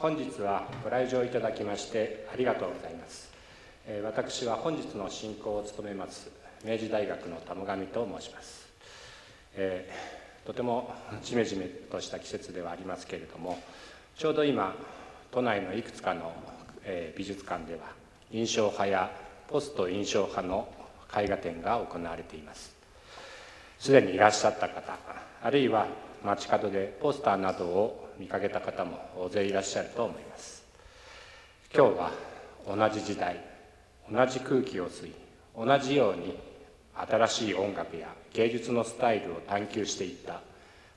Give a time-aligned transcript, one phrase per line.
[0.00, 3.30] 本日はご来場いただきましてありがとうございます。
[4.02, 6.30] 私は本日の進行を務めます
[6.64, 8.66] 明治大学の田母上と申します、
[9.56, 13.58] えー、とてもじめじめとした季節ではありますけれども
[14.16, 14.74] ちょうど今
[15.32, 16.32] 都内のいくつかの、
[16.84, 17.80] え、美術館では
[18.32, 19.10] 印象派や
[19.48, 20.66] ポスト印象派の
[21.14, 22.74] 絵画展が行われています。
[23.78, 24.96] すでにいらっしゃった方
[25.42, 25.88] あるいは
[26.24, 30.62] 街角でポスターなどを見かけた方も大勢いらっしゃると思います。
[31.74, 32.10] 今日は
[32.68, 33.42] 同じ時代
[34.12, 35.14] 同じ空気を吸い
[35.56, 36.38] 同じように
[36.94, 40.42] 新しい音楽や芸術のスタイルを探求していった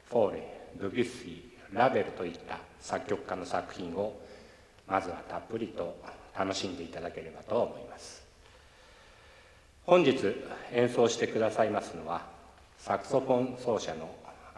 [0.09, 4.19] フォーレドビュッシーラベルといった作曲家の作品を
[4.85, 5.95] まずはたっぷりと
[6.38, 8.21] 楽しんでいただければと思います。
[9.85, 10.17] 本日
[10.73, 12.23] 演奏してくださいますのは
[12.77, 14.13] サクソフォン奏者の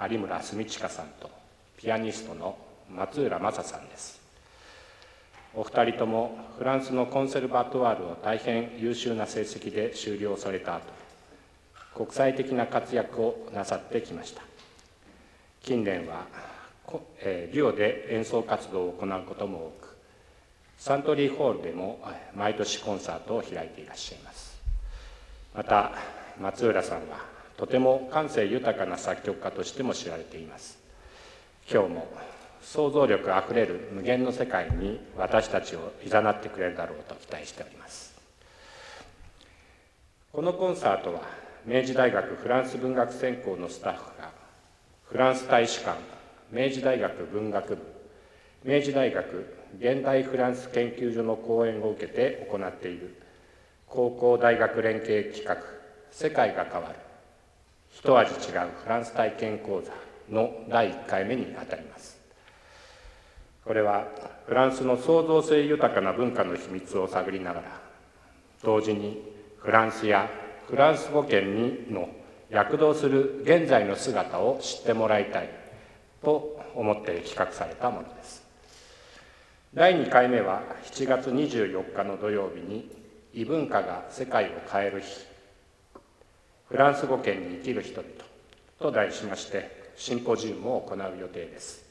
[0.10, 1.45] 有村澄親さんと
[1.78, 2.58] ピアニストの
[2.90, 4.22] 松浦正さんです。
[5.54, 10.84] お二人ともフランスのコンセルバトワールを大変優秀な成績で修了された後
[11.96, 14.42] 国際的な活躍をなさってきました。
[15.64, 16.28] 近年は、
[17.54, 19.98] リオで演奏活動を行うことも多く
[20.78, 24.62] サントリーホールでも毎年コンサートを開いていらっしゃいます。
[25.56, 25.94] また
[26.40, 27.26] 松浦さんは
[27.56, 30.85] とても感性豊かな作曲家としても知られています。
[31.68, 32.08] 今日も
[32.62, 38.16] 想像力あふれる無限の世界に私たちをいざなってくれるだろうと期待しております。
[40.32, 41.22] このコンサートは
[41.66, 44.30] 明治大学フランス文学専攻のスタッフが
[45.06, 45.98] フランス大使館
[46.52, 47.82] 明治大学文学部
[48.64, 53.16] 明治大学現代フランス研究所の講演を受けて行っている
[53.88, 55.58] 高校大学連携企画
[56.12, 56.96] 「世界が変わる
[57.90, 60.05] 一味違うフランス体験講座。
[60.30, 62.20] の第1回目にあたります。
[63.64, 64.08] これは
[64.46, 67.82] フランスの創造性豊かな文化の秘密を探りながら
[68.64, 69.22] 同時に
[69.58, 70.30] フランスや
[70.68, 72.10] フランス語圏にの
[72.50, 75.50] 躍動する現在の姿を知ってもらいたい
[76.24, 78.46] と思って企画されたものです。
[79.74, 82.90] 第2回目は7月24日の土曜日に
[83.34, 85.08] 異文化が世界を変える日
[86.70, 88.14] フランス語圏に生きる人々
[88.80, 91.86] と題しましてシンポジウムを行う予定です。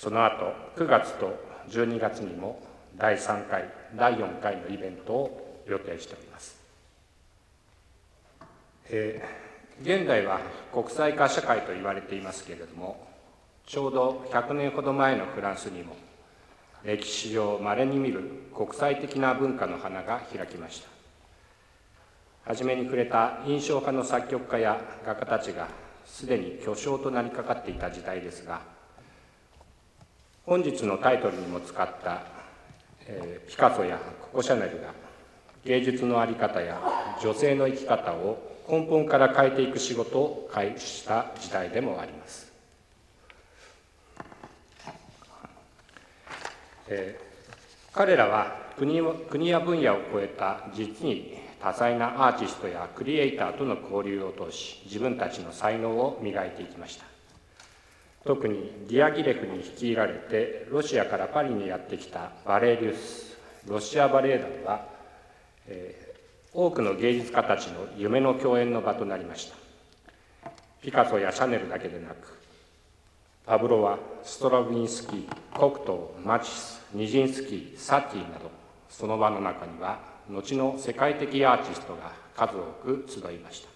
[0.00, 1.30] その後9月と
[1.68, 2.58] 12月にも
[2.96, 3.64] 第3回
[3.94, 6.58] 第4回のイベントを予定しております、
[8.88, 10.40] えー、現代は
[10.72, 13.06] 国際化社会と言われていますけれども
[13.66, 15.94] ちょうど100年ほど前のフランスにも
[16.82, 18.22] 歴史上まれに見る
[18.54, 20.88] 国際的な文化の花が開きました。
[22.46, 25.68] 初めに触れた印象派の作曲家や画家たちが
[26.10, 28.60] すでに巨匠となりかかっていた時代ですが
[30.44, 32.22] 本日のタイトルにも使った、
[33.06, 34.92] えー、ピカソやココ・シャネルが
[35.64, 36.80] 芸術の在り方や
[37.22, 38.38] 女性の生き方を
[38.68, 42.52] 根本から変えていく仕事を開始した時代でもあります、
[46.88, 57.04] えー、彼らは国国や分野を超えた実に多彩なアーティストやクリエイターとの交流を通し自分たちの才能を磨いていきました。
[58.24, 64.86] 特にディアギレフに率いられてロシアからパリにやってきたバレーリウスロシアバレエ団は、
[65.66, 69.56] えー、多くの芸術家たちの夢の共演の場となりました。
[70.82, 72.38] ピカソやシャネルだけでなく
[73.44, 78.50] パブロワストラヴィンスキーコクトーマチスニジンスキーサティなど
[78.88, 83.68] その場の中には後の世界的アーティストが数多く集いました。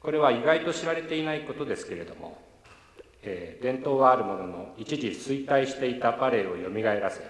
[0.00, 2.38] これは意外と知られていないことですけれども、
[3.22, 7.20] えー、伝統はあるものの一時衰退していたバレエをよみがえらせ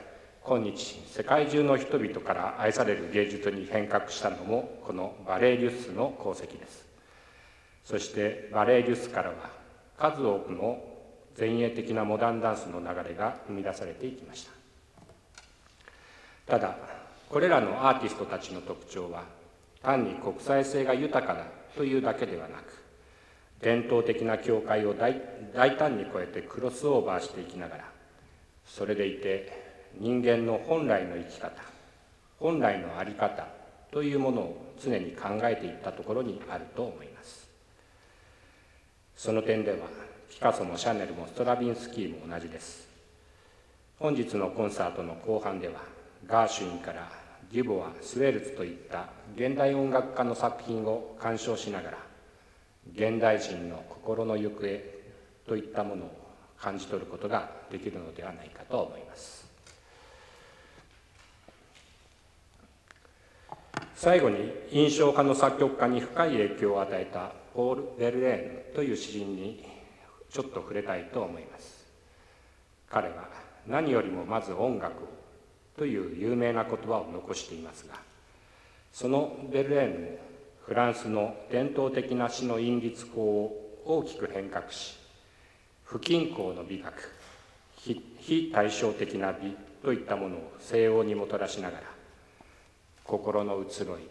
[0.43, 6.87] 今日世界中の人々から愛される芸術に変革したのもこのバレエリュッスの功績です。
[7.85, 9.51] そしてバレエリュッスからは
[9.99, 10.83] 数多くの
[11.39, 14.53] 前衛的なモダンダンスの流れが生み出されていきました。
[16.47, 16.77] ただ
[17.31, 19.23] これらのアーティストたちの特徴は
[19.83, 21.47] 単に国際性が豊かだ
[21.77, 22.83] というだけではなく
[23.63, 25.15] 伝統的な境界を大
[25.77, 27.85] 胆に超えてクロスオーバーしていきながら
[28.67, 31.53] それでいて人間の本来の生き方
[32.41, 33.47] 本来の在り方
[33.93, 37.49] というものを常に考えていったところにあると思います。
[39.17, 39.77] その点では
[40.31, 42.89] ピカソもシャネルもストラビンスキーも同じです。
[43.99, 45.83] 本日のコンサートの後半では
[46.27, 47.20] ガーシュインから
[47.53, 51.99] ギボアスウェルツといった現代音楽家の作品を鑑賞しながら
[52.95, 54.69] 現代人の心の行方
[55.47, 56.21] といったものを
[56.57, 59.49] 感じ取ることができるのではないかと思います。
[63.97, 69.63] 最後に印象派の作曲家に深い影響を与えたポール・ベルレーヌという詩人に
[70.31, 71.87] ちょっと触れたいと思います。
[72.89, 73.29] 彼は
[73.67, 75.20] 何よりもまず音楽を
[75.81, 77.95] という有名な言葉を残していますが
[78.93, 80.19] そのベルレーヌも
[80.67, 84.99] フランスの伝統的な詩の韻律法を大きく変革し
[85.85, 86.93] 不均衡の美学
[87.79, 91.85] 非対照的な美といったものを西欧にもたらしながら
[93.03, 94.03] 心の移ろい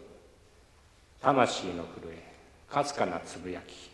[1.22, 2.34] 魂の震え
[2.68, 3.92] かすかなつぶやき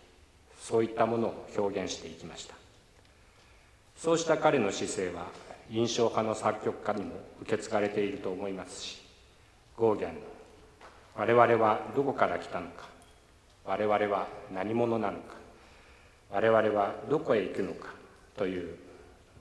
[0.58, 2.54] そういったものを表現していきました。
[3.96, 5.26] そうした彼の姿勢は
[5.70, 9.02] 印象派の作曲家にも受け継がれていると思いますし
[9.76, 10.20] ゴーギャンの
[11.16, 12.88] 「我々はどこから来たのか
[13.64, 15.34] 我々は何者なのか
[16.30, 17.88] 我々はどこへ行くのか」
[18.36, 18.76] という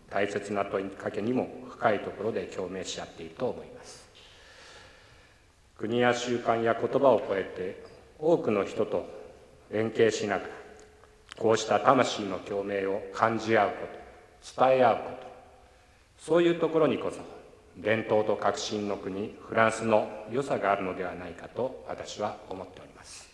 [0.10, 4.06] 大切な問いかけにも深いところで共鳴し合っていると思います。
[5.78, 7.84] 国や習慣や言葉を超えて
[8.18, 9.06] 多くの人と
[9.70, 10.50] 連携しながら
[11.38, 13.76] こうした魂の共鳴を感じ合うこ
[14.56, 15.25] と伝え合うこと
[16.20, 17.18] そういうところにこそ
[17.78, 23.30] 伝統と革新の国フランスの良さがあるのではないかと私は思っております。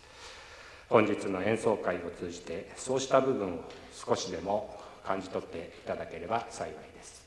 [0.89, 3.59] 本日の演奏会を通じてそうした部分を
[3.93, 7.25] 少しでも感じ取っていただければ幸いです。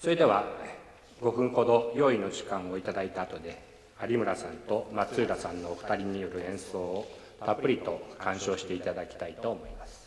[0.00, 0.44] それでは
[1.20, 3.62] 5分ほど用意の時間をいただいた後で
[4.08, 7.08] 有村さんと松浦さんのお二人による演奏を
[7.44, 10.01] たっぷりと鑑賞していただきたいと思います。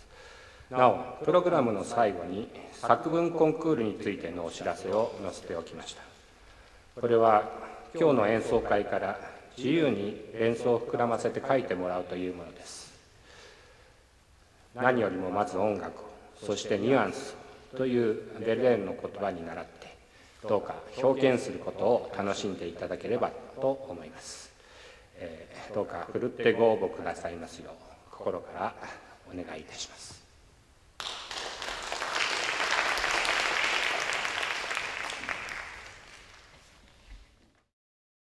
[0.69, 6.01] なおプログラムの最後に作文コンクールについてのお知らせを載せておきました。
[6.99, 7.49] これは
[7.93, 9.19] 今日の演奏会から
[9.57, 12.93] 自由に演奏を膨らませて書いてもらうというものです。
[14.75, 15.93] 何よりもまず音楽
[16.43, 17.35] そしてニュアンス
[17.77, 19.95] というベルレーンの言葉に倣って
[20.47, 23.31] どうか表現することを楽しんでいただければ
[23.61, 24.51] と思います、
[25.15, 27.75] えー、どうかふるってご応募くださいますよう
[28.11, 28.75] 心から
[29.31, 30.14] お願いいたします。